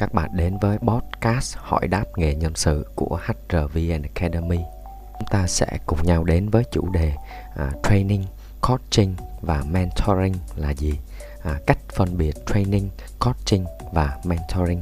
các 0.00 0.14
bạn 0.14 0.30
đến 0.32 0.58
với 0.60 0.78
podcast 0.78 1.56
hỏi 1.56 1.88
đáp 1.88 2.04
nghề 2.16 2.34
nhân 2.34 2.52
sự 2.54 2.86
của 2.94 3.18
HRVN 3.24 4.02
Academy. 4.02 4.58
Chúng 5.18 5.28
ta 5.30 5.46
sẽ 5.46 5.78
cùng 5.86 6.02
nhau 6.02 6.24
đến 6.24 6.48
với 6.48 6.64
chủ 6.70 6.88
đề 6.88 7.12
à, 7.56 7.70
training, 7.82 8.24
coaching 8.60 9.14
và 9.40 9.62
mentoring 9.70 10.34
là 10.56 10.70
gì? 10.70 10.98
À, 11.42 11.58
cách 11.66 11.78
phân 11.94 12.18
biệt 12.18 12.34
training, 12.46 12.88
coaching 13.18 13.64
và 13.92 14.18
mentoring. 14.24 14.80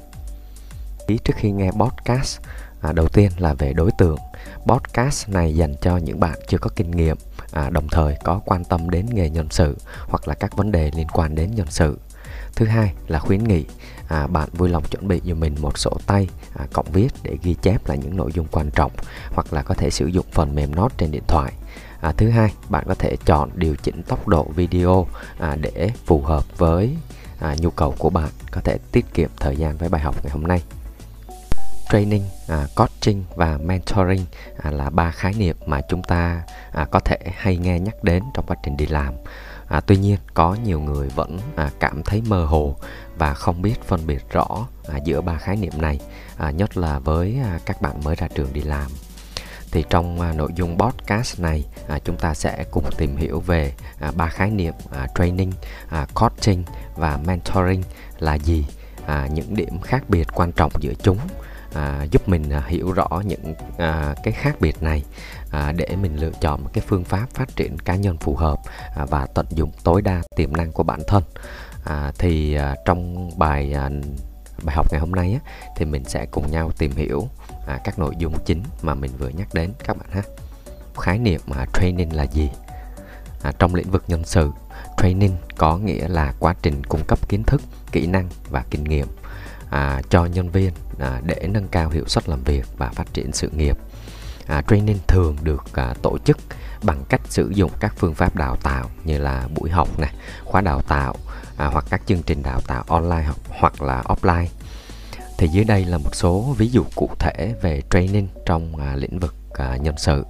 Ý 1.06 1.18
trước 1.24 1.34
khi 1.36 1.50
nghe 1.50 1.70
podcast, 1.70 2.40
à, 2.80 2.92
đầu 2.92 3.08
tiên 3.08 3.30
là 3.38 3.54
về 3.54 3.72
đối 3.72 3.90
tượng. 3.98 4.18
Podcast 4.66 5.28
này 5.28 5.54
dành 5.54 5.74
cho 5.80 5.96
những 5.96 6.20
bạn 6.20 6.38
chưa 6.48 6.58
có 6.58 6.70
kinh 6.76 6.90
nghiệm, 6.90 7.16
à, 7.52 7.70
đồng 7.70 7.88
thời 7.88 8.16
có 8.24 8.40
quan 8.44 8.64
tâm 8.64 8.90
đến 8.90 9.06
nghề 9.12 9.30
nhân 9.30 9.46
sự 9.50 9.76
hoặc 10.06 10.28
là 10.28 10.34
các 10.34 10.56
vấn 10.56 10.72
đề 10.72 10.90
liên 10.96 11.08
quan 11.08 11.34
đến 11.34 11.50
nhân 11.54 11.66
sự 11.70 11.98
thứ 12.56 12.66
hai 12.66 12.92
là 13.08 13.18
khuyến 13.18 13.44
nghị 13.44 13.64
à, 14.08 14.26
bạn 14.26 14.48
vui 14.52 14.68
lòng 14.68 14.84
chuẩn 14.90 15.08
bị 15.08 15.20
cho 15.28 15.34
mình 15.34 15.54
một 15.60 15.78
sổ 15.78 15.92
tay 16.06 16.28
à, 16.56 16.66
cộng 16.72 16.92
viết 16.92 17.08
để 17.22 17.36
ghi 17.42 17.54
chép 17.62 17.88
lại 17.88 17.98
những 17.98 18.16
nội 18.16 18.30
dung 18.34 18.46
quan 18.50 18.70
trọng 18.70 18.92
hoặc 19.32 19.52
là 19.52 19.62
có 19.62 19.74
thể 19.74 19.90
sử 19.90 20.06
dụng 20.06 20.26
phần 20.32 20.54
mềm 20.54 20.74
note 20.74 20.94
trên 20.98 21.10
điện 21.10 21.22
thoại. 21.26 21.52
À, 22.00 22.12
thứ 22.12 22.30
hai 22.30 22.52
bạn 22.68 22.84
có 22.88 22.94
thể 22.94 23.16
chọn 23.24 23.50
điều 23.54 23.76
chỉnh 23.76 24.02
tốc 24.02 24.28
độ 24.28 24.46
video 24.54 25.06
à, 25.38 25.56
để 25.60 25.90
phù 26.06 26.22
hợp 26.22 26.58
với 26.58 26.96
à, 27.40 27.56
nhu 27.58 27.70
cầu 27.70 27.94
của 27.98 28.10
bạn 28.10 28.28
có 28.50 28.60
thể 28.60 28.78
tiết 28.92 29.14
kiệm 29.14 29.30
thời 29.40 29.56
gian 29.56 29.76
với 29.76 29.88
bài 29.88 30.00
học 30.00 30.24
ngày 30.24 30.32
hôm 30.32 30.42
nay. 30.42 30.62
Training, 31.92 32.24
à, 32.48 32.66
coaching 32.76 33.24
và 33.36 33.58
mentoring 33.64 34.24
à, 34.62 34.70
là 34.70 34.90
ba 34.90 35.10
khái 35.10 35.32
niệm 35.34 35.56
mà 35.66 35.80
chúng 35.88 36.02
ta 36.02 36.42
à, 36.72 36.84
có 36.90 37.00
thể 37.00 37.18
hay 37.36 37.56
nghe 37.56 37.80
nhắc 37.80 38.04
đến 38.04 38.22
trong 38.34 38.46
quá 38.46 38.56
trình 38.62 38.76
đi 38.76 38.86
làm. 38.86 39.14
À, 39.68 39.80
tuy 39.80 39.96
nhiên 39.96 40.16
có 40.34 40.56
nhiều 40.64 40.80
người 40.80 41.08
vẫn 41.08 41.38
à, 41.56 41.70
cảm 41.80 42.02
thấy 42.02 42.22
mơ 42.28 42.44
hồ 42.44 42.76
và 43.18 43.34
không 43.34 43.62
biết 43.62 43.82
phân 43.82 44.06
biệt 44.06 44.24
rõ 44.30 44.66
à, 44.88 44.98
giữa 45.04 45.20
ba 45.20 45.38
khái 45.38 45.56
niệm 45.56 45.72
này, 45.76 46.00
à, 46.36 46.50
nhất 46.50 46.76
là 46.76 46.98
với 46.98 47.38
à, 47.44 47.58
các 47.66 47.82
bạn 47.82 48.00
mới 48.04 48.16
ra 48.16 48.28
trường 48.34 48.52
đi 48.52 48.60
làm. 48.60 48.90
Thì 49.72 49.84
trong 49.90 50.20
à, 50.20 50.32
nội 50.32 50.50
dung 50.54 50.78
podcast 50.78 51.40
này 51.40 51.64
à, 51.88 51.98
chúng 52.04 52.16
ta 52.16 52.34
sẽ 52.34 52.64
cùng 52.70 52.84
tìm 52.96 53.16
hiểu 53.16 53.40
về 53.40 53.72
à, 54.00 54.12
ba 54.16 54.28
khái 54.28 54.50
niệm 54.50 54.74
à, 54.90 55.06
training, 55.18 55.52
à, 55.88 56.06
coaching 56.14 56.64
và 56.96 57.18
mentoring 57.26 57.82
là 58.18 58.34
gì, 58.34 58.66
à, 59.06 59.28
những 59.32 59.54
điểm 59.54 59.80
khác 59.80 60.04
biệt 60.08 60.28
quan 60.34 60.52
trọng 60.52 60.72
giữa 60.80 60.92
chúng 61.02 61.18
à, 61.74 62.06
giúp 62.10 62.28
mình 62.28 62.50
à, 62.50 62.62
hiểu 62.66 62.92
rõ 62.92 63.22
những 63.24 63.54
à, 63.78 64.14
cái 64.22 64.32
khác 64.32 64.60
biệt 64.60 64.82
này 64.82 65.04
à, 65.50 65.72
để 65.76 65.96
mình 66.02 66.16
lựa 66.16 66.32
chọn 66.40 66.64
một 66.64 66.70
cái 66.72 66.84
phương 66.86 67.04
pháp 67.04 67.26
phát 67.34 67.56
triển 67.56 67.78
cá 67.78 67.96
nhân 67.96 68.16
phù 68.18 68.36
hợp 68.36 68.58
à, 68.96 69.04
và 69.04 69.26
tận 69.34 69.46
dụng 69.50 69.72
tối 69.84 70.02
đa 70.02 70.22
tiềm 70.36 70.56
năng 70.56 70.72
của 70.72 70.82
bản 70.82 71.00
thân. 71.08 71.22
À, 71.84 72.12
thì 72.18 72.54
à, 72.54 72.76
trong 72.84 73.30
bài 73.38 73.72
à, 73.72 73.90
bài 74.62 74.76
học 74.76 74.86
ngày 74.92 75.00
hôm 75.00 75.12
nay 75.12 75.32
á, 75.44 75.50
thì 75.76 75.84
mình 75.84 76.04
sẽ 76.04 76.26
cùng 76.26 76.50
nhau 76.50 76.70
tìm 76.78 76.92
hiểu 76.92 77.28
à, 77.66 77.80
các 77.84 77.98
nội 77.98 78.14
dung 78.18 78.34
chính 78.44 78.62
mà 78.82 78.94
mình 78.94 79.10
vừa 79.18 79.28
nhắc 79.28 79.54
đến 79.54 79.72
các 79.84 79.96
bạn 79.96 80.08
ha. 80.10 80.22
Khái 81.00 81.18
niệm 81.18 81.40
mà 81.46 81.66
training 81.74 82.16
là 82.16 82.22
gì? 82.22 82.50
À, 83.42 83.52
trong 83.58 83.74
lĩnh 83.74 83.90
vực 83.90 84.04
nhân 84.08 84.24
sự 84.24 84.50
training 84.96 85.36
có 85.56 85.78
nghĩa 85.78 86.08
là 86.08 86.34
quá 86.38 86.54
trình 86.62 86.84
cung 86.84 87.04
cấp 87.04 87.28
kiến 87.28 87.42
thức 87.42 87.62
kỹ 87.92 88.06
năng 88.06 88.28
và 88.50 88.64
kinh 88.70 88.84
nghiệm 88.84 89.06
à, 89.70 90.02
cho 90.10 90.24
nhân 90.24 90.50
viên 90.50 90.72
à, 90.98 91.20
để 91.24 91.48
nâng 91.48 91.68
cao 91.68 91.90
hiệu 91.90 92.04
suất 92.06 92.28
làm 92.28 92.42
việc 92.42 92.66
và 92.76 92.88
phát 92.88 93.14
triển 93.14 93.32
sự 93.32 93.48
nghiệp. 93.48 93.78
À, 94.46 94.62
training 94.68 94.98
thường 95.06 95.36
được 95.42 95.64
à, 95.72 95.94
tổ 96.02 96.18
chức 96.18 96.38
bằng 96.82 97.04
cách 97.08 97.20
sử 97.28 97.50
dụng 97.54 97.70
các 97.80 97.94
phương 97.96 98.14
pháp 98.14 98.36
đào 98.36 98.56
tạo 98.56 98.90
như 99.04 99.18
là 99.18 99.48
buổi 99.54 99.70
học 99.70 99.98
này, 99.98 100.14
khóa 100.44 100.60
đào 100.60 100.82
tạo 100.82 101.14
à, 101.56 101.66
hoặc 101.66 101.84
các 101.90 102.02
chương 102.06 102.22
trình 102.22 102.42
đào 102.42 102.60
tạo 102.60 102.84
online 102.88 103.22
hoặc, 103.24 103.38
hoặc 103.48 103.82
là 103.82 104.02
offline. 104.02 104.46
Thì 105.38 105.48
dưới 105.48 105.64
đây 105.64 105.84
là 105.84 105.98
một 105.98 106.14
số 106.14 106.54
ví 106.58 106.68
dụ 106.68 106.84
cụ 106.94 107.10
thể 107.18 107.54
về 107.62 107.82
training 107.90 108.28
trong 108.46 108.76
à, 108.76 108.96
lĩnh 108.96 109.18
vực 109.18 109.34
à, 109.54 109.76
nhân 109.76 109.94
sự 109.98 110.24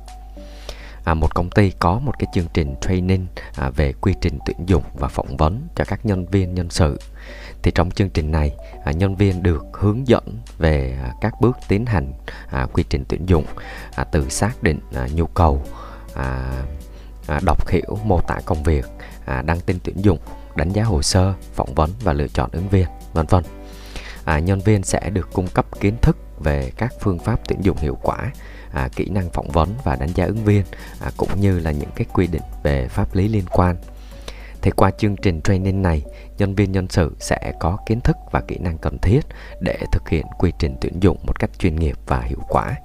à, 1.08 1.14
một 1.14 1.34
công 1.34 1.50
ty 1.50 1.70
có 1.78 1.98
một 1.98 2.12
cái 2.19 2.27
chương 2.34 2.47
trình 2.55 2.74
training 2.80 3.27
à, 3.57 3.70
về 3.70 3.92
quy 3.92 4.14
trình 4.20 4.39
tuyển 4.46 4.57
dụng 4.67 4.83
và 4.95 5.08
phỏng 5.08 5.36
vấn 5.36 5.68
cho 5.77 5.84
các 5.84 6.07
nhân 6.07 6.27
viên 6.27 6.55
nhân 6.55 6.70
sự 6.70 6.98
thì 7.63 7.70
trong 7.74 7.91
chương 7.91 8.11
trình 8.11 8.30
này 8.30 8.52
à, 8.85 8.92
nhân 8.92 9.17
viên 9.17 9.42
được 9.42 9.64
hướng 9.73 10.08
dẫn 10.08 10.24
về 10.58 10.98
à, 11.02 11.13
các 11.20 11.41
bước 11.41 11.57
tiến 11.69 11.86
hành 11.86 12.13
à, 12.51 12.67
quy 12.73 12.85
trình 12.89 13.05
tuyển 13.08 13.29
dụng 13.29 13.45
à, 13.95 14.05
từ 14.05 14.29
xác 14.29 14.63
định 14.63 14.80
à, 14.95 15.08
nhu 15.14 15.27
cầu 15.27 15.63
à, 16.14 16.63
à, 17.27 17.41
đọc 17.45 17.69
hiểu 17.69 17.98
mô 18.05 18.20
tả 18.20 18.41
công 18.45 18.63
việc 18.63 18.85
à, 19.24 19.42
đăng 19.42 19.61
tin 19.61 19.79
tuyển 19.85 20.05
dụng 20.05 20.19
đánh 20.57 20.73
giá 20.73 20.83
hồ 20.83 21.02
sơ 21.02 21.35
phỏng 21.55 21.74
vấn 21.74 21.91
và 22.02 22.13
lựa 22.13 22.29
chọn 22.29 22.51
ứng 22.52 22.69
viên 22.69 22.86
vân 23.13 23.27
vân. 23.27 23.45
À, 24.25 24.39
nhân 24.39 24.61
viên 24.61 24.83
sẽ 24.83 25.11
được 25.11 25.29
cung 25.33 25.48
cấp 25.48 25.80
kiến 25.80 25.96
thức 26.02 26.17
về 26.40 26.73
các 26.77 26.92
phương 27.01 27.19
pháp 27.19 27.40
tuyển 27.48 27.58
dụng 27.63 27.77
hiệu 27.77 27.98
quả 28.02 28.33
à, 28.73 28.89
kỹ 28.96 29.08
năng 29.08 29.30
phỏng 29.30 29.51
vấn 29.51 29.75
và 29.85 29.96
đánh 29.96 30.13
giá 30.14 30.25
ứng 30.25 30.45
viên 30.45 30.64
à, 31.01 31.11
cũng 31.17 31.40
như 31.40 31.58
là 31.58 31.70
những 31.70 31.90
cái 31.95 32.07
quy 32.13 32.27
định 32.27 32.42
về 32.63 32.89
pháp 32.89 33.14
lý 33.14 33.29
liên 33.29 33.45
quan 33.52 33.77
thì 34.63 34.70
qua 34.70 34.91
chương 34.91 35.17
trình 35.17 35.41
training 35.41 35.83
này 35.83 36.05
nhân 36.39 36.55
viên 36.55 36.73
nhân 36.73 36.86
sự 36.91 37.17
sẽ 37.20 37.52
có 37.61 37.79
kiến 37.86 38.01
thức 38.01 38.17
và 38.30 38.41
kỹ 38.41 38.58
năng 38.58 38.79
cần 38.79 38.98
thiết 38.98 39.20
để 39.61 39.79
thực 39.92 40.08
hiện 40.08 40.27
quy 40.39 40.52
trình 40.58 40.77
tuyển 40.80 40.92
dụng 41.01 41.19
một 41.27 41.39
cách 41.39 41.51
chuyên 41.58 41.77
nghiệp 41.77 41.96
và 42.07 42.20
hiệu 42.20 42.41
quả. 42.48 42.77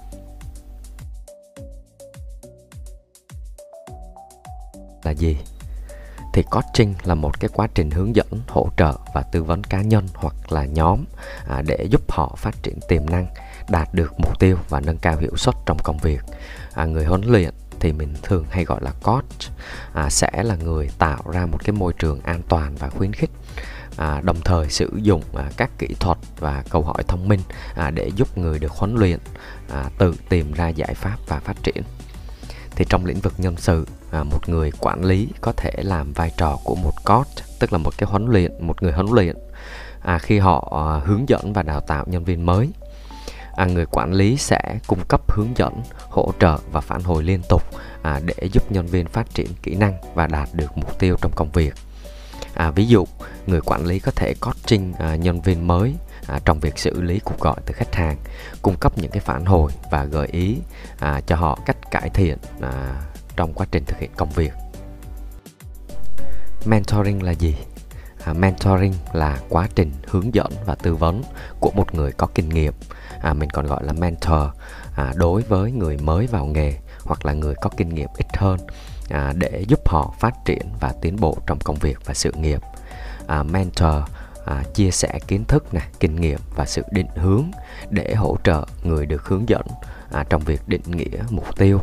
Là 5.04 5.12
gì? 5.12 5.38
Thì 6.34 6.44
coaching 6.52 6.94
là 7.04 7.16
một 7.16 7.40
cái 7.40 7.50
quá 7.54 7.68
trình 7.76 7.92
hướng 7.92 8.16
dẫn 8.16 8.28
hỗ 8.48 8.68
trợ 8.78 8.94
và 9.14 9.22
tư 9.22 9.44
vấn 9.44 9.64
cá 9.64 9.82
nhân 9.82 10.08
hoặc 10.14 10.52
là 10.52 10.66
nhóm 10.66 11.04
à, 11.48 11.62
để 11.68 11.88
giúp 11.90 12.12
họ 12.12 12.36
phát 12.38 12.64
triển 12.64 12.80
tiềm 12.88 13.10
năng 13.10 13.28
đạt 13.70 13.94
được 13.94 14.14
mục 14.18 14.40
tiêu 14.40 14.58
và 14.70 14.80
nâng 14.80 14.98
cao 14.98 15.18
hiệu 15.18 15.38
suất 15.38 15.56
trong 15.66 15.78
công 15.84 15.98
việc. 15.98 16.20
À, 16.74 16.86
người 16.86 17.06
huấn 17.06 17.22
luyện 17.22 17.54
thì 17.84 17.92
mình 17.92 18.14
thường 18.24 18.46
hay 18.50 18.66
gọi 18.66 18.80
là 18.84 18.92
coach 19.04 19.54
à, 19.94 20.10
sẽ 20.10 20.44
là 20.44 20.56
người 20.56 20.90
tạo 20.98 21.24
ra 21.34 21.46
một 21.46 21.64
cái 21.64 21.74
môi 21.74 21.94
trường 21.94 22.22
an 22.22 22.42
toàn 22.50 22.76
và 22.76 22.90
khuyến 22.90 23.14
khích 23.14 23.30
à, 23.98 24.22
đồng 24.22 24.42
thời 24.46 24.70
sử 24.70 24.90
dụng 24.96 25.24
à, 25.36 25.50
các 25.58 25.72
kỹ 25.78 25.88
thuật 26.00 26.18
và 26.40 26.64
câu 26.70 26.82
hỏi 26.82 27.04
thông 27.08 27.28
minh 27.28 27.40
à, 27.76 27.92
để 27.92 28.12
giúp 28.16 28.38
người 28.38 28.60
được 28.60 28.72
huấn 28.72 28.96
luyện 28.96 29.20
à, 29.70 29.90
tự 29.98 30.16
tìm 30.30 30.52
ra 30.52 30.68
giải 30.68 30.94
pháp 30.94 31.18
và 31.28 31.40
phát 31.40 31.64
triển. 31.64 31.84
Thì 32.76 32.86
trong 32.90 33.06
lĩnh 33.06 33.20
vực 33.20 33.34
nhân 33.38 33.56
sự 33.58 33.88
à, 34.12 34.24
một 34.24 34.50
người 34.50 34.72
quản 34.80 35.06
lý 35.06 35.30
có 35.42 35.52
thể 35.52 35.72
làm 35.78 36.14
vai 36.14 36.32
trò 36.38 36.58
của 36.64 36.76
một 36.76 36.94
coach 37.06 37.60
tức 37.60 37.74
là 37.74 37.78
một 37.78 37.98
cái 37.98 38.10
huấn 38.10 38.26
luyện 38.26 38.52
một 38.60 38.84
người 38.84 38.92
huấn 38.92 39.08
luyện 39.12 39.36
à, 40.02 40.20
khi 40.20 40.40
họ 40.40 40.74
à, 40.88 41.08
hướng 41.08 41.30
dẫn 41.30 41.54
và 41.54 41.64
đào 41.64 41.82
tạo 41.82 42.06
nhân 42.08 42.24
viên 42.24 42.46
mới 42.46 42.70
à, 43.56 43.66
người 43.66 43.86
quản 43.86 44.14
lý 44.14 44.38
sẽ 44.38 44.80
cung 44.88 45.06
cấp 45.08 45.32
hướng 45.32 45.58
dẫn 45.58 45.74
hỗ 46.10 46.34
trợ 46.40 46.58
và 46.72 46.82
phản 46.82 47.02
hồi 47.02 47.24
liên 47.24 47.42
tục 47.50 47.64
à, 48.02 48.20
để 48.26 48.48
giúp 48.52 48.72
nhân 48.72 48.86
viên 48.86 49.08
phát 49.08 49.34
triển 49.34 49.48
kỹ 49.64 49.76
năng 49.76 49.94
và 50.14 50.28
đạt 50.28 50.50
được 50.54 50.78
mục 50.78 51.00
tiêu 51.00 51.16
trong 51.22 51.32
công 51.36 51.52
việc. 51.52 51.74
À, 52.54 52.72
ví 52.72 52.88
dụ 52.88 53.06
người 53.48 53.62
quản 53.62 53.86
lý 53.86 54.00
có 54.00 54.12
thể 54.16 54.34
coaching 54.42 54.94
à, 54.94 55.16
nhân 55.16 55.42
viên 55.42 55.68
mới 55.68 55.96
à, 56.28 56.40
trong 56.46 56.60
việc 56.60 56.80
xử 56.80 57.02
lý 57.02 57.20
cuộc 57.20 57.40
gọi 57.40 57.56
từ 57.66 57.74
khách 57.74 57.96
hàng 57.96 58.18
cung 58.62 58.76
cấp 58.76 58.98
những 58.98 59.12
cái 59.12 59.20
phản 59.20 59.46
hồi 59.46 59.72
và 59.92 60.04
gợi 60.04 60.28
ý 60.32 60.58
à, 61.00 61.22
cho 61.28 61.36
họ 61.36 61.60
cách 61.66 61.78
cải 61.92 62.10
thiện 62.10 62.38
à, 62.62 63.02
trong 63.36 63.54
quá 63.54 63.66
trình 63.72 63.84
thực 63.86 64.00
hiện 64.00 64.12
công 64.18 64.30
việc. 64.30 64.54
Mentoring 66.66 67.24
là 67.24 67.32
gì? 67.32 67.56
À, 68.26 68.34
mentoring 68.34 68.94
là 69.14 69.40
quá 69.50 69.68
trình 69.76 69.92
hướng 70.08 70.36
dẫn 70.36 70.52
và 70.66 70.76
tư 70.76 70.96
vấn 70.96 71.24
của 71.60 71.72
một 71.72 71.96
người 71.96 72.12
có 72.12 72.28
kinh 72.36 72.50
nghiệm. 72.50 72.74
À, 73.22 73.34
mình 73.34 73.50
còn 73.50 73.68
gọi 73.68 73.84
là 73.84 73.94
mentor 73.94 74.42
à, 74.96 75.14
đối 75.16 75.42
với 75.42 75.72
người 75.72 75.98
mới 75.98 76.28
vào 76.28 76.46
nghề 76.46 76.74
hoặc 77.04 77.26
là 77.26 77.34
người 77.34 77.56
có 77.62 77.70
kinh 77.78 77.90
nghiệm 77.90 78.10
ít 78.18 78.38
hơn 78.38 78.60
à, 79.10 79.34
để 79.36 79.66
giúp 79.68 79.90
họ 79.90 80.14
phát 80.20 80.34
triển 80.46 80.62
và 80.80 80.94
tiến 81.02 81.16
bộ 81.20 81.38
trong 81.48 81.60
công 81.60 81.76
việc 81.76 81.98
và 82.06 82.14
sự 82.14 82.32
nghiệp. 82.32 82.62
À, 83.28 83.44
mentor 83.44 83.94
à, 84.46 84.64
chia 84.74 84.92
sẻ 84.92 85.20
kiến 85.28 85.46
thức 85.46 85.74
này 85.74 85.88
kinh 86.00 86.16
nghiệm 86.16 86.40
và 86.56 86.66
sự 86.66 86.82
định 86.92 87.08
hướng 87.16 87.44
để 87.90 88.14
hỗ 88.16 88.38
trợ 88.44 88.66
người 88.84 89.06
được 89.06 89.26
hướng 89.26 89.50
dẫn 89.50 89.66
à, 90.12 90.26
trong 90.30 90.42
việc 90.42 90.62
định 90.68 90.82
nghĩa 90.86 91.24
mục 91.30 91.58
tiêu 91.58 91.82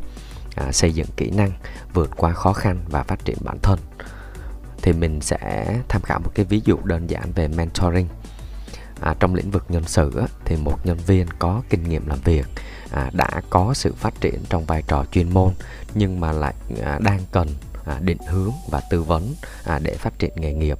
à, 0.57 0.73
xây 0.73 0.93
dựng 0.93 1.07
kỹ 1.17 1.31
năng 1.31 1.51
vượt 1.95 2.11
qua 2.17 2.33
khó 2.33 2.53
khăn 2.53 2.79
và 2.89 3.03
phát 3.03 3.25
triển 3.25 3.37
bản 3.41 3.59
thân 3.63 3.79
thì 4.83 4.93
mình 4.93 5.21
sẽ 5.21 5.77
tham 5.89 6.03
khảo 6.03 6.19
một 6.19 6.31
cái 6.35 6.45
ví 6.45 6.63
dụ 6.65 6.79
đơn 6.85 7.11
giản 7.11 7.33
về 7.33 7.49
mentoring. 7.49 8.07
À, 9.01 9.15
trong 9.21 9.35
lĩnh 9.35 9.51
vực 9.51 9.65
nhân 9.69 9.85
sự 9.87 10.17
á, 10.19 10.27
thì 10.45 10.57
một 10.57 10.87
nhân 10.87 10.99
viên 11.07 11.27
có 11.39 11.63
kinh 11.71 11.89
nghiệm 11.89 12.07
làm 12.07 12.19
việc 12.25 12.47
à, 12.91 13.11
đã 13.13 13.31
có 13.51 13.75
sự 13.75 13.95
phát 13.95 14.21
triển 14.21 14.41
trong 14.49 14.65
vai 14.65 14.83
trò 14.89 15.05
chuyên 15.13 15.35
môn 15.35 15.53
nhưng 15.95 16.21
mà 16.21 16.33
lại 16.33 16.55
à, 16.83 16.99
đang 17.03 17.21
cần 17.33 17.49
à, 17.87 17.99
định 18.01 18.19
hướng 18.29 18.53
và 18.71 18.81
tư 18.91 19.03
vấn 19.03 19.35
à, 19.65 19.79
để 19.83 19.95
phát 19.95 20.19
triển 20.19 20.31
nghề 20.37 20.53
nghiệp. 20.53 20.79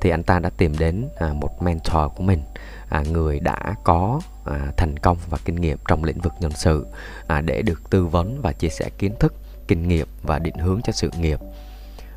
Thì 0.00 0.10
anh 0.10 0.22
ta 0.22 0.38
đã 0.38 0.50
tìm 0.50 0.78
đến 0.78 1.08
à, 1.18 1.32
một 1.32 1.62
mentor 1.62 2.12
của 2.16 2.22
mình 2.22 2.42
à, 2.88 3.02
người 3.10 3.40
đã 3.40 3.74
có 3.84 4.20
à, 4.44 4.72
thành 4.76 4.96
công 4.96 5.16
và 5.30 5.38
kinh 5.44 5.56
nghiệm 5.56 5.78
trong 5.88 6.04
lĩnh 6.04 6.20
vực 6.20 6.32
nhân 6.40 6.52
sự 6.54 6.86
à, 7.26 7.40
để 7.40 7.62
được 7.62 7.90
tư 7.90 8.06
vấn 8.06 8.42
và 8.42 8.52
chia 8.52 8.68
sẻ 8.68 8.90
kiến 8.98 9.14
thức 9.20 9.34
kinh 9.68 9.88
nghiệm 9.88 10.06
và 10.22 10.38
định 10.38 10.58
hướng 10.58 10.80
cho 10.84 10.92
sự 10.92 11.10
nghiệp 11.20 11.38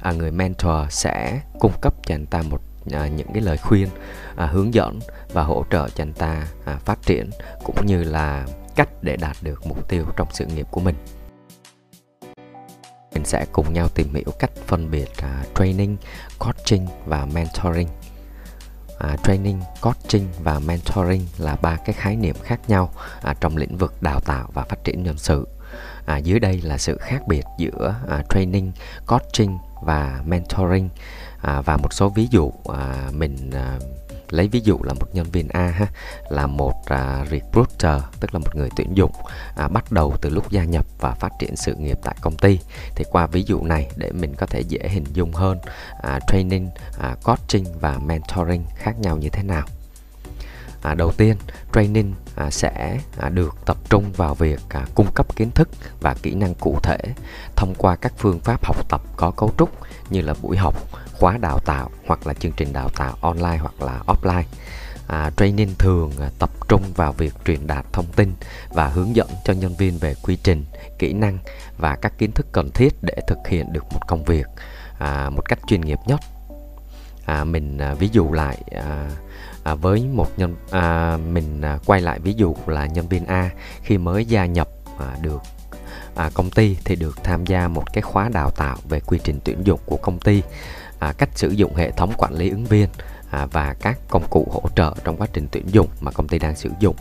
à, 0.04 0.12
người 0.12 0.32
mentor 0.32 0.90
sẽ 0.90 1.42
cung 1.60 1.72
cấp 1.82 1.94
cho 2.06 2.16
anh 2.16 2.26
ta 2.26 2.42
một 2.42 2.62
à, 2.92 3.08
những 3.08 3.28
cái 3.34 3.42
lời 3.42 3.58
khuyên 3.58 3.88
à, 4.36 4.46
hướng 4.46 4.74
dẫn 4.74 5.00
và 5.34 5.44
hỗ 5.44 5.66
trợ 5.72 5.90
cho 5.90 6.02
anh 6.02 6.14
ta 6.14 6.48
à, 6.66 6.78
phát 6.86 7.02
triển 7.02 7.30
cũng 7.64 7.86
như 7.86 8.04
là 8.04 8.46
cách 8.76 8.90
để 9.02 9.18
đạt 9.18 9.38
được 9.42 9.68
mục 9.68 9.88
tiêu 9.88 10.06
trong 10.16 10.28
sự 10.32 10.46
nghiệp 10.46 10.68
của 10.72 10.82
mình. 10.82 10.96
Mình 13.14 13.26
sẽ 13.26 13.46
cùng 13.52 13.74
nhau 13.74 13.90
tìm 13.90 14.14
hiểu 14.14 14.32
cách 14.40 14.52
phân 14.68 14.92
biệt 14.92 15.10
à, 15.18 15.44
training 15.56 15.98
coaching 16.40 16.88
và 17.06 17.26
mentoring. 17.26 17.88
À, 19.00 19.18
training 19.24 19.62
coaching 19.82 20.28
và 20.44 20.60
mentoring 20.60 21.26
là 21.38 21.56
ba 21.56 21.78
cái 21.86 21.94
khái 21.94 22.16
niệm 22.16 22.36
khác 22.44 22.60
nhau 22.68 22.94
à, 23.22 23.36
trong 23.40 23.58
lĩnh 23.58 23.78
vực 23.78 24.02
đào 24.02 24.20
tạo 24.20 24.50
và 24.54 24.64
phát 24.64 24.84
triển 24.84 25.04
nhân 25.04 25.18
sự 25.18 25.48
à, 26.06 26.18
dưới 26.18 26.40
đây 26.40 26.62
là 26.64 26.78
sự 26.78 26.98
khác 26.98 27.28
biệt 27.28 27.44
giữa 27.58 27.96
à, 28.10 28.24
training 28.30 28.72
coaching 29.08 29.58
và 29.82 30.22
mentoring 30.26 30.90
à, 31.42 31.62
và 31.62 31.78
một 31.78 31.94
số 31.94 32.10
ví 32.10 32.28
dụ 32.32 32.52
à, 32.74 33.10
mình 33.12 33.52
à, 33.54 33.80
lấy 34.30 34.48
ví 34.48 34.62
dụ 34.64 34.80
là 34.84 34.94
một 34.94 35.16
nhân 35.16 35.26
viên 35.32 35.48
A 35.48 35.68
ha 35.68 35.88
là 36.30 36.48
một 36.48 36.86
à, 36.86 37.26
recruiter 37.32 38.02
tức 38.20 38.34
là 38.34 38.40
một 38.40 38.56
người 38.56 38.70
tuyển 38.76 38.98
dụng 38.98 39.12
à, 39.56 39.68
bắt 39.68 39.92
đầu 39.92 40.14
từ 40.22 40.30
lúc 40.30 40.52
gia 40.52 40.64
nhập 40.64 40.86
và 41.00 41.12
phát 41.12 41.32
triển 41.40 41.56
sự 41.56 41.76
nghiệp 41.76 41.98
tại 42.04 42.16
công 42.22 42.38
ty 42.38 42.60
thì 42.96 43.06
qua 43.12 43.28
ví 43.28 43.44
dụ 43.44 43.64
này 43.64 43.90
để 43.96 44.12
mình 44.12 44.36
có 44.36 44.46
thể 44.46 44.62
dễ 44.62 44.80
hình 44.90 45.06
dung 45.14 45.34
hơn 45.34 45.58
à, 46.02 46.20
training, 46.28 46.70
à, 47.00 47.16
coaching 47.24 47.66
và 47.80 47.98
mentoring 47.98 48.64
khác 48.76 49.00
nhau 49.00 49.18
như 49.18 49.30
thế 49.30 49.44
nào. 49.44 49.66
À, 50.84 50.94
đầu 50.94 51.12
tiên, 51.12 51.36
training 51.74 52.14
à, 52.36 52.52
sẽ 52.52 53.00
à, 53.18 53.30
được 53.30 53.56
tập 53.66 53.78
trung 53.90 54.12
vào 54.12 54.36
việc 54.36 54.60
à, 54.70 54.86
cung 54.96 55.12
cấp 55.12 55.36
kiến 55.36 55.52
thức 55.52 55.70
và 56.02 56.16
kỹ 56.22 56.36
năng 56.36 56.54
cụ 56.54 56.80
thể 56.84 56.98
thông 57.56 57.74
qua 57.78 57.96
các 57.96 58.14
phương 58.18 58.40
pháp 58.40 58.66
học 58.66 58.90
tập 58.90 59.02
có 59.16 59.32
cấu 59.32 59.52
trúc 59.58 59.70
như 60.10 60.22
là 60.22 60.34
buổi 60.42 60.58
học, 60.58 60.76
khóa 61.14 61.38
đào 61.38 61.60
tạo 61.60 61.90
hoặc 62.08 62.28
là 62.28 62.34
chương 62.34 62.52
trình 62.52 62.74
đào 62.74 62.90
tạo 62.90 63.18
online 63.22 63.58
hoặc 63.58 63.82
là 63.82 64.00
offline. 64.08 64.44
À, 65.08 65.32
training 65.38 65.76
thường 65.80 66.12
à, 66.20 66.30
tập 66.40 66.50
trung 66.68 66.82
vào 66.96 67.12
việc 67.12 67.34
truyền 67.46 67.68
đạt 67.68 67.86
thông 67.94 68.06
tin 68.16 68.34
và 68.70 68.88
hướng 68.88 69.16
dẫn 69.16 69.28
cho 69.46 69.54
nhân 69.54 69.76
viên 69.76 69.98
về 69.98 70.16
quy 70.24 70.36
trình, 70.36 70.66
kỹ 71.00 71.14
năng 71.14 71.38
và 71.78 71.96
các 71.96 72.18
kiến 72.18 72.32
thức 72.32 72.48
cần 72.52 72.72
thiết 72.72 72.94
để 73.02 73.14
thực 73.28 73.48
hiện 73.48 73.74
được 73.74 73.84
một 73.94 74.08
công 74.08 74.24
việc 74.24 74.48
à, 75.00 75.30
một 75.30 75.50
cách 75.50 75.60
chuyên 75.68 75.82
nghiệp 75.82 76.00
nhất. 76.06 76.20
À, 77.26 77.44
mình 77.44 77.78
à, 77.78 77.94
ví 77.94 78.10
dụ 78.12 78.32
lại 78.32 78.58
à, 78.72 79.10
à, 79.64 79.76
với 79.76 80.08
một 80.14 80.28
nhân 80.38 80.56
à, 80.72 81.18
mình 81.32 81.62
à, 81.62 81.80
quay 81.86 82.02
lại 82.02 82.20
ví 82.20 82.34
dụ 82.34 82.56
là 82.68 82.86
nhân 82.86 83.08
viên 83.08 83.26
A 83.26 83.50
khi 83.82 83.98
mới 83.98 84.26
gia 84.26 84.46
nhập 84.46 84.70
à, 85.00 85.18
được 85.22 85.42
à, 86.16 86.30
công 86.34 86.50
ty 86.50 86.78
thì 86.86 86.96
được 86.96 87.24
tham 87.24 87.46
gia 87.46 87.68
một 87.68 87.94
cái 87.94 88.02
khóa 88.02 88.30
đào 88.30 88.50
tạo 88.50 88.78
về 88.90 89.00
quy 89.00 89.20
trình 89.24 89.40
tuyển 89.44 89.58
dụng 89.64 89.80
của 89.86 89.98
công 89.98 90.20
ty 90.20 90.42
à, 91.00 91.14
cách 91.18 91.30
sử 91.36 91.50
dụng 91.50 91.76
hệ 91.76 91.92
thống 91.92 92.14
quản 92.18 92.34
lý 92.34 92.50
ứng 92.50 92.66
viên 92.66 92.90
à, 93.32 93.46
và 93.46 93.76
các 93.82 94.00
công 94.10 94.24
cụ 94.30 94.48
hỗ 94.52 94.70
trợ 94.76 94.94
trong 95.04 95.18
quá 95.18 95.28
trình 95.34 95.48
tuyển 95.52 95.66
dụng 95.72 95.88
mà 96.02 96.12
công 96.12 96.28
ty 96.28 96.40
đang 96.40 96.56
sử 96.56 96.70
dụng. 96.80 96.96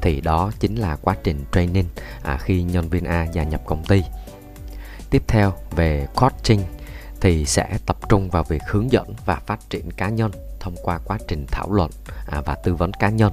Thì 0.00 0.20
đó 0.20 0.52
chính 0.60 0.74
là 0.74 0.96
quá 1.02 1.16
trình 1.24 1.44
training 1.52 1.86
à, 2.22 2.38
khi 2.42 2.62
nhân 2.62 2.88
viên 2.88 3.04
A 3.04 3.24
gia 3.32 3.42
nhập 3.42 3.60
công 3.66 3.84
ty. 3.84 4.02
Tiếp 5.10 5.22
theo 5.26 5.52
về 5.76 6.06
coaching 6.14 6.62
thì 7.22 7.44
sẽ 7.44 7.78
tập 7.86 7.96
trung 8.08 8.30
vào 8.30 8.42
việc 8.42 8.62
hướng 8.68 8.92
dẫn 8.92 9.14
và 9.24 9.34
phát 9.46 9.60
triển 9.70 9.90
cá 9.90 10.08
nhân 10.08 10.30
thông 10.60 10.74
qua 10.82 10.98
quá 11.04 11.18
trình 11.28 11.46
thảo 11.50 11.72
luận 11.72 11.90
à, 12.26 12.40
và 12.40 12.54
tư 12.54 12.74
vấn 12.74 12.92
cá 12.92 13.08
nhân. 13.08 13.32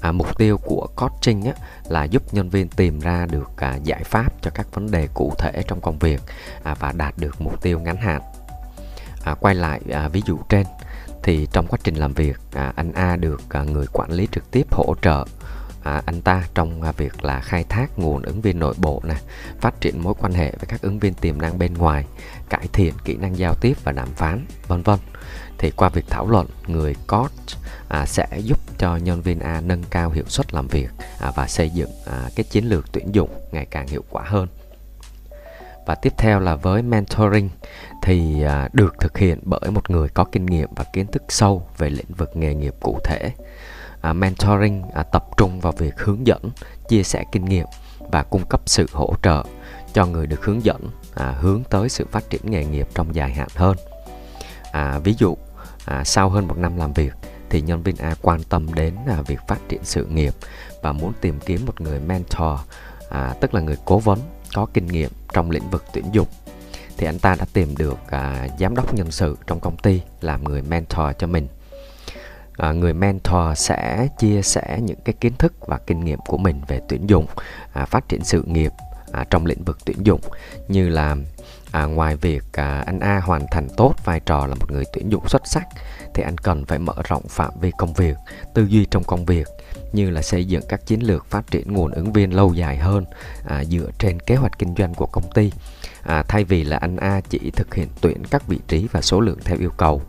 À, 0.00 0.12
mục 0.12 0.38
tiêu 0.38 0.58
của 0.58 0.88
coaching 0.96 1.44
á, 1.44 1.52
là 1.88 2.04
giúp 2.04 2.34
nhân 2.34 2.50
viên 2.50 2.68
tìm 2.68 3.00
ra 3.00 3.26
được 3.30 3.50
à, 3.56 3.76
giải 3.84 4.04
pháp 4.04 4.32
cho 4.42 4.50
các 4.54 4.66
vấn 4.74 4.90
đề 4.90 5.08
cụ 5.14 5.32
thể 5.38 5.62
trong 5.68 5.80
công 5.80 5.98
việc 5.98 6.20
à, 6.62 6.74
và 6.74 6.92
đạt 6.92 7.14
được 7.18 7.40
mục 7.40 7.62
tiêu 7.62 7.80
ngắn 7.80 7.96
hạn. 7.96 8.22
À, 9.24 9.34
quay 9.34 9.54
lại 9.54 9.80
à, 9.92 10.08
ví 10.08 10.22
dụ 10.26 10.38
trên 10.48 10.66
thì 11.22 11.46
trong 11.52 11.66
quá 11.66 11.78
trình 11.84 11.94
làm 11.94 12.12
việc 12.12 12.36
à, 12.52 12.72
anh 12.76 12.92
A 12.92 13.16
được 13.16 13.42
à, 13.48 13.62
người 13.62 13.86
quản 13.92 14.10
lý 14.10 14.28
trực 14.32 14.50
tiếp 14.50 14.66
hỗ 14.70 14.94
trợ 15.02 15.24
à, 15.86 16.02
anh 16.06 16.20
ta 16.20 16.42
trong 16.54 16.82
à, 16.82 16.92
việc 16.92 17.24
là 17.24 17.40
khai 17.40 17.64
thác 17.68 17.98
nguồn 17.98 18.22
ứng 18.22 18.40
viên 18.40 18.58
nội 18.58 18.74
bộ 18.78 19.00
này 19.04 19.20
phát 19.60 19.80
triển 19.80 20.02
mối 20.02 20.14
quan 20.20 20.32
hệ 20.32 20.50
với 20.50 20.66
các 20.68 20.82
ứng 20.82 20.98
viên 20.98 21.14
tiềm 21.14 21.40
năng 21.40 21.58
bên 21.58 21.74
ngoài 21.74 22.04
cải 22.48 22.68
thiện 22.72 22.94
kỹ 23.04 23.14
năng 23.14 23.38
giao 23.38 23.54
tiếp 23.54 23.76
và 23.84 23.92
đàm 23.92 24.08
phán 24.08 24.46
vân 24.66 24.82
vân. 24.82 24.98
Thì 25.58 25.70
qua 25.70 25.88
việc 25.88 26.04
thảo 26.10 26.28
luận 26.28 26.46
người 26.66 26.94
coach 27.06 27.30
à, 27.88 28.06
sẽ 28.06 28.26
giúp 28.38 28.58
cho 28.78 28.96
nhân 28.96 29.22
viên 29.22 29.40
A 29.40 29.60
nâng 29.60 29.82
cao 29.90 30.10
hiệu 30.10 30.24
suất 30.28 30.54
làm 30.54 30.68
việc 30.68 30.90
à, 31.20 31.32
và 31.36 31.46
xây 31.46 31.70
dựng 31.70 31.90
à, 32.06 32.28
cái 32.36 32.44
chiến 32.44 32.64
lược 32.64 32.92
tuyển 32.92 33.14
dụng 33.14 33.30
ngày 33.52 33.66
càng 33.70 33.88
hiệu 33.88 34.04
quả 34.10 34.22
hơn. 34.26 34.48
Và 35.86 35.94
tiếp 35.94 36.12
theo 36.18 36.40
là 36.40 36.56
với 36.56 36.82
mentoring 36.82 37.48
thì 38.02 38.42
à, 38.42 38.68
được 38.72 38.94
thực 39.00 39.18
hiện 39.18 39.38
bởi 39.42 39.70
một 39.70 39.90
người 39.90 40.08
có 40.08 40.24
kinh 40.24 40.46
nghiệm 40.46 40.68
và 40.76 40.84
kiến 40.92 41.06
thức 41.06 41.22
sâu 41.28 41.68
về 41.78 41.90
lĩnh 41.90 42.14
vực 42.16 42.36
nghề 42.36 42.54
nghiệp 42.54 42.74
cụ 42.80 42.98
thể 43.04 43.32
à, 44.00 44.12
mentoring 44.12 44.82
à, 44.94 45.02
tập 45.02 45.24
trung 45.36 45.60
vào 45.60 45.72
việc 45.72 45.98
hướng 45.98 46.26
dẫn 46.26 46.50
chia 46.88 47.02
sẻ 47.02 47.24
kinh 47.32 47.44
nghiệm 47.44 47.66
và 47.98 48.22
cung 48.22 48.46
cấp 48.46 48.60
sự 48.66 48.86
hỗ 48.92 49.14
trợ 49.22 49.44
cho 49.92 50.06
người 50.06 50.26
được 50.26 50.44
hướng 50.44 50.64
dẫn 50.64 50.90
à, 51.14 51.34
hướng 51.40 51.62
tới 51.70 51.88
sự 51.88 52.06
phát 52.10 52.30
triển 52.30 52.40
nghề 52.44 52.64
nghiệp 52.64 52.88
trong 52.94 53.14
dài 53.14 53.32
hạn 53.32 53.48
hơn. 53.54 53.76
À, 54.72 54.98
ví 54.98 55.14
dụ 55.18 55.36
à, 55.84 56.04
sau 56.04 56.28
hơn 56.28 56.48
một 56.48 56.58
năm 56.58 56.76
làm 56.76 56.92
việc 56.92 57.12
thì 57.50 57.60
nhân 57.60 57.82
viên 57.82 57.96
A 57.96 58.14
quan 58.22 58.42
tâm 58.42 58.74
đến 58.74 58.94
à, 59.08 59.22
việc 59.26 59.40
phát 59.48 59.58
triển 59.68 59.80
sự 59.84 60.06
nghiệp 60.06 60.34
và 60.82 60.92
muốn 60.92 61.12
tìm 61.20 61.38
kiếm 61.46 61.66
một 61.66 61.80
người 61.80 62.00
mentor 62.00 62.58
à, 63.10 63.34
tức 63.40 63.54
là 63.54 63.60
người 63.60 63.76
cố 63.84 63.98
vấn 63.98 64.18
có 64.54 64.66
kinh 64.74 64.86
nghiệm 64.86 65.10
trong 65.32 65.50
lĩnh 65.50 65.70
vực 65.70 65.84
tuyển 65.92 66.04
dụng. 66.12 66.28
Thì 66.96 67.06
anh 67.06 67.18
ta 67.18 67.36
đã 67.38 67.46
tìm 67.52 67.76
được 67.76 67.98
à, 68.10 68.48
giám 68.58 68.76
đốc 68.76 68.94
nhân 68.94 69.10
sự 69.10 69.36
trong 69.46 69.60
công 69.60 69.76
ty 69.76 70.00
làm 70.20 70.44
người 70.44 70.62
mentor 70.62 71.06
cho 71.18 71.26
mình 71.26 71.48
à, 72.56 72.72
người 72.72 72.92
mentor 72.92 73.56
sẽ 73.56 74.08
chia 74.18 74.42
sẻ 74.42 74.78
những 74.82 74.98
cái 75.04 75.14
kiến 75.20 75.32
thức 75.38 75.66
và 75.66 75.78
kinh 75.78 76.04
nghiệm 76.04 76.18
của 76.26 76.38
mình 76.38 76.60
về 76.68 76.80
tuyển 76.88 77.10
dụng 77.10 77.26
à, 77.72 77.84
phát 77.84 78.08
triển 78.08 78.24
sự 78.24 78.42
nghiệp 78.42 78.72
à, 79.12 79.24
trong 79.30 79.46
lĩnh 79.46 79.64
vực 79.64 79.78
tuyển 79.84 80.06
dụng. 80.06 80.20
Như 80.68 80.88
là 80.88 81.16
à, 81.70 81.84
ngoài 81.84 82.16
việc 82.16 82.44
à, 82.52 82.82
anh 82.86 83.00
A 83.00 83.20
hoàn 83.20 83.46
thành 83.50 83.68
tốt 83.76 83.94
vai 84.04 84.20
trò 84.20 84.46
là 84.46 84.54
một 84.54 84.72
người 84.72 84.84
tuyển 84.92 85.08
dụng 85.08 85.28
xuất 85.28 85.42
sắc 85.46 85.66
thì 86.14 86.22
anh 86.22 86.38
cần 86.38 86.64
phải 86.64 86.78
mở 86.78 86.94
rộng 87.08 87.22
phạm 87.28 87.52
vi 87.60 87.70
công 87.78 87.94
việc 87.94 88.16
tư 88.54 88.64
duy 88.64 88.86
trong 88.90 89.04
công 89.04 89.24
việc 89.24 89.46
như 89.92 90.10
là 90.10 90.22
xây 90.22 90.44
dựng 90.44 90.62
các 90.68 90.86
chiến 90.86 91.00
lược 91.00 91.26
phát 91.26 91.50
triển 91.50 91.72
nguồn 91.72 91.90
ứng 91.90 92.12
viên 92.12 92.34
lâu 92.34 92.52
dài 92.52 92.76
hơn 92.76 93.04
à, 93.46 93.64
dựa 93.64 93.90
trên 93.98 94.20
kế 94.20 94.34
hoạch 94.36 94.58
kinh 94.58 94.74
doanh 94.78 94.94
của 94.94 95.06
công 95.06 95.32
ty. 95.34 95.52
À, 96.02 96.22
thay 96.28 96.44
vì 96.44 96.64
là 96.64 96.76
anh 96.76 96.96
A 96.96 97.20
chỉ 97.28 97.50
thực 97.50 97.74
hiện 97.74 97.88
tuyển 98.00 98.22
các 98.30 98.48
vị 98.48 98.58
trí 98.68 98.88
và 98.92 99.00
số 99.00 99.20
lượng 99.20 99.38
theo 99.44 99.58
yêu 99.58 99.70
cầu. 99.76 100.02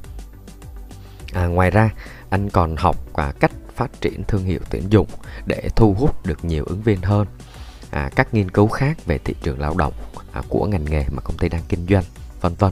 À, 1.33 1.45
ngoài 1.45 1.71
ra 1.71 1.89
anh 2.29 2.49
còn 2.49 2.75
học 2.75 2.95
và 3.13 3.31
cách 3.39 3.51
phát 3.75 4.01
triển 4.01 4.23
thương 4.23 4.43
hiệu 4.43 4.59
tuyển 4.69 4.83
dụng 4.89 5.07
để 5.45 5.69
thu 5.75 5.95
hút 5.99 6.25
được 6.25 6.45
nhiều 6.45 6.65
ứng 6.65 6.81
viên 6.81 7.01
hơn. 7.01 7.27
À, 7.91 8.09
các 8.15 8.33
nghiên 8.33 8.51
cứu 8.51 8.67
khác 8.67 9.05
về 9.05 9.17
thị 9.17 9.35
trường 9.41 9.59
lao 9.59 9.73
động 9.77 9.93
à, 10.31 10.41
của 10.49 10.65
ngành 10.65 10.85
nghề 10.85 11.05
mà 11.11 11.21
công 11.21 11.37
ty 11.37 11.49
đang 11.49 11.61
kinh 11.69 11.85
doanh 11.89 12.03
vân 12.41 12.53
vân. 12.53 12.71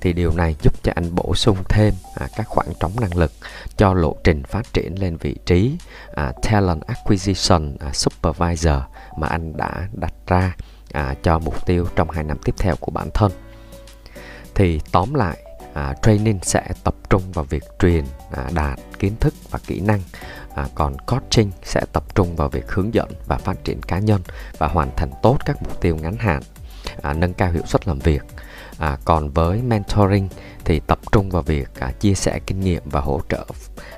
Thì 0.00 0.12
điều 0.12 0.32
này 0.32 0.54
giúp 0.62 0.72
cho 0.82 0.92
anh 0.94 1.14
bổ 1.14 1.34
sung 1.34 1.56
thêm 1.68 1.94
à, 2.14 2.28
các 2.36 2.46
khoảng 2.48 2.68
trống 2.80 2.92
năng 3.00 3.16
lực 3.16 3.32
cho 3.76 3.94
lộ 3.94 4.16
trình 4.24 4.42
phát 4.42 4.72
triển 4.72 5.00
lên 5.00 5.16
vị 5.16 5.36
trí 5.46 5.76
à, 6.14 6.32
talent 6.42 6.80
acquisition 6.86 7.76
à, 7.80 7.92
supervisor 7.92 8.76
mà 9.16 9.26
anh 9.26 9.56
đã 9.56 9.88
đặt 9.92 10.14
ra 10.26 10.56
à, 10.92 11.14
cho 11.22 11.38
mục 11.38 11.66
tiêu 11.66 11.86
trong 11.96 12.10
hai 12.10 12.24
năm 12.24 12.38
tiếp 12.44 12.54
theo 12.58 12.76
của 12.76 12.90
bản 12.90 13.10
thân. 13.14 13.32
Thì 14.54 14.80
tóm 14.92 15.14
lại 15.14 15.38
à, 15.78 15.94
training 16.02 16.38
sẽ 16.42 16.62
tập 16.84 16.94
trung 17.10 17.22
vào 17.32 17.44
việc 17.44 17.64
truyền 17.78 18.04
à, 18.30 18.50
đạt 18.54 18.78
kiến 18.98 19.16
thức 19.20 19.34
và 19.50 19.58
kỹ 19.66 19.80
năng. 19.80 20.00
À, 20.54 20.66
còn 20.74 20.96
coaching 21.06 21.50
sẽ 21.62 21.84
tập 21.92 22.14
trung 22.14 22.36
vào 22.36 22.48
việc 22.48 22.70
hướng 22.70 22.94
dẫn 22.94 23.08
và 23.26 23.36
phát 23.38 23.64
triển 23.64 23.82
cá 23.82 23.98
nhân 23.98 24.20
và 24.58 24.66
hoàn 24.66 24.90
thành 24.96 25.10
tốt 25.22 25.38
các 25.44 25.62
mục 25.62 25.80
tiêu 25.80 25.96
ngắn 25.96 26.16
hạn. 26.16 26.42
À, 27.02 27.12
nâng 27.12 27.34
cao 27.34 27.52
hiệu 27.52 27.62
suất 27.66 27.88
làm 27.88 27.98
việc. 27.98 28.22
À, 28.78 28.98
còn 29.04 29.30
với 29.30 29.62
mentoring 29.62 30.28
thì 30.64 30.80
tập 30.80 30.98
trung 31.12 31.30
vào 31.30 31.42
việc 31.42 31.68
à, 31.80 31.92
chia 32.00 32.14
sẻ 32.14 32.40
kinh 32.46 32.60
nghiệm 32.60 32.82
và 32.84 33.00
hỗ 33.00 33.20
trợ 33.28 33.46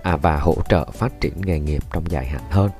à, 0.02 0.16
và 0.16 0.36
hỗ 0.36 0.56
trợ 0.68 0.84
phát 0.84 1.20
triển 1.20 1.40
nghề 1.40 1.58
nghiệp 1.58 1.82
trong 1.92 2.10
dài 2.10 2.26
hạn 2.26 2.42
hơn 2.50 2.70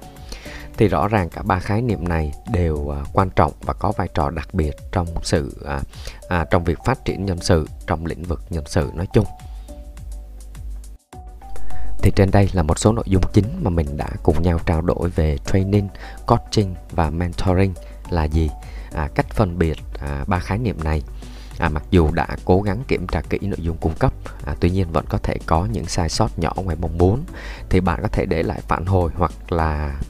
thì 0.80 0.88
rõ 0.88 1.08
ràng 1.08 1.28
cả 1.28 1.42
ba 1.42 1.58
khái 1.58 1.82
niệm 1.82 2.08
này 2.08 2.32
đều 2.52 2.94
à, 2.94 3.04
quan 3.12 3.30
trọng 3.30 3.52
và 3.60 3.72
có 3.72 3.92
vai 3.96 4.08
trò 4.14 4.30
đặc 4.30 4.48
biệt 4.52 4.76
trong 4.92 5.06
sự 5.22 5.64
à, 5.66 5.80
à, 6.28 6.44
trong 6.50 6.64
việc 6.64 6.78
phát 6.84 7.04
triển 7.04 7.24
nhân 7.24 7.40
sự 7.40 7.68
trong 7.86 8.06
lĩnh 8.06 8.22
vực 8.22 8.42
nhân 8.50 8.64
sự 8.66 8.90
nói 8.94 9.06
chung. 9.12 9.24
Thì 11.98 12.12
trên 12.16 12.30
đây 12.30 12.48
là 12.52 12.62
một 12.62 12.78
số 12.78 12.92
nội 12.92 13.04
dung 13.08 13.22
chính 13.32 13.46
mà 13.62 13.70
mình 13.70 13.96
đã 13.96 14.08
cùng 14.22 14.42
nhau 14.42 14.58
trao 14.66 14.82
đổi 14.82 15.08
về 15.10 15.38
training, 15.52 15.88
coaching 16.26 16.74
và 16.90 17.10
mentoring 17.10 17.74
là 18.10 18.24
gì, 18.24 18.50
à, 18.92 19.08
cách 19.14 19.26
phân 19.34 19.58
biệt 19.58 19.78
à, 20.00 20.24
ba 20.26 20.38
khái 20.38 20.58
niệm 20.58 20.84
này. 20.84 21.02
À, 21.58 21.68
mặc 21.68 21.82
dù 21.90 22.10
đã 22.12 22.28
cố 22.44 22.60
gắng 22.60 22.82
kiểm 22.88 23.06
tra 23.06 23.20
kỹ 23.20 23.38
nội 23.42 23.60
dung 23.60 23.76
cung 23.76 23.94
cấp, 23.94 24.12
à, 24.44 24.54
tuy 24.60 24.70
nhiên 24.70 24.92
vẫn 24.92 25.04
có 25.08 25.18
thể 25.18 25.36
có 25.46 25.66
những 25.72 25.86
sai 25.86 26.08
sót 26.08 26.38
nhỏ 26.38 26.52
ngoài 26.56 26.76
mong 26.80 26.98
muốn, 26.98 27.24
thì 27.68 27.80
bạn 27.80 27.98
có 28.02 28.08
thể 28.08 28.26
để 28.26 28.42
lại 28.42 28.60
phản 28.68 28.86
hồi 28.86 29.10
hoặc 29.16 29.52
là 29.52 30.00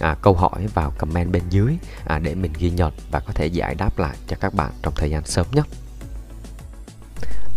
à, 0.00 0.16
câu 0.22 0.34
hỏi 0.34 0.66
vào 0.74 0.92
comment 0.98 1.32
bên 1.32 1.42
dưới 1.50 1.76
à, 2.04 2.18
để 2.18 2.34
mình 2.34 2.52
ghi 2.58 2.70
nhận 2.70 2.92
và 3.10 3.20
có 3.20 3.32
thể 3.32 3.46
giải 3.46 3.74
đáp 3.74 3.98
lại 3.98 4.16
cho 4.26 4.36
các 4.40 4.54
bạn 4.54 4.70
trong 4.82 4.94
thời 4.96 5.10
gian 5.10 5.26
sớm 5.26 5.46
nhất. 5.52 5.66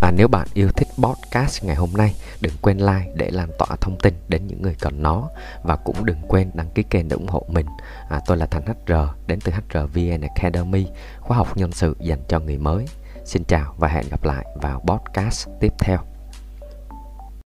Và 0.03 0.11
nếu 0.11 0.27
bạn 0.27 0.47
yêu 0.53 0.69
thích 0.75 0.87
podcast 0.97 1.63
ngày 1.63 1.75
hôm 1.75 1.89
nay, 1.97 2.15
đừng 2.41 2.53
quên 2.61 2.77
like 2.77 3.11
để 3.15 3.29
lan 3.31 3.49
tỏa 3.59 3.67
thông 3.81 3.97
tin 3.97 4.13
đến 4.27 4.47
những 4.47 4.61
người 4.61 4.75
cần 4.79 5.03
nó 5.03 5.29
và 5.63 5.75
cũng 5.75 6.05
đừng 6.05 6.21
quên 6.27 6.51
đăng 6.53 6.69
ký 6.69 6.83
kênh 6.83 7.07
để 7.07 7.13
ủng 7.13 7.27
hộ 7.27 7.45
mình. 7.47 7.65
À, 8.09 8.19
tôi 8.25 8.37
là 8.37 8.45
Thành 8.45 8.63
HR 8.65 8.93
đến 9.27 9.39
từ 9.43 9.51
HRVN 9.51 10.21
Academy, 10.21 10.87
khóa 11.19 11.37
học 11.37 11.57
nhân 11.57 11.71
sự 11.71 11.95
dành 11.99 12.19
cho 12.27 12.39
người 12.39 12.57
mới. 12.57 12.85
Xin 13.25 13.43
chào 13.43 13.75
và 13.77 13.87
hẹn 13.87 14.05
gặp 14.11 14.23
lại 14.23 14.45
vào 14.55 14.83
podcast 14.87 15.47
tiếp 15.59 15.73
theo. 15.79 16.12